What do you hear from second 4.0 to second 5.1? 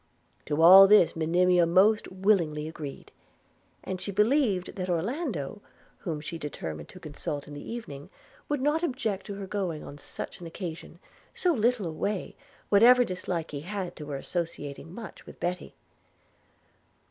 she believed that